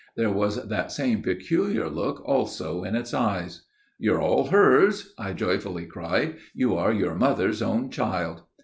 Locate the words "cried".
5.85-6.37